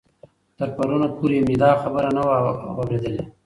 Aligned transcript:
تر 0.57 0.69
پرون 0.75 1.01
پورې 1.17 1.37
مې 1.47 1.55
دا 1.63 1.71
خبر 1.81 2.05
نه 2.17 2.21
و 2.25 2.29
اورېدلی. 2.77 3.21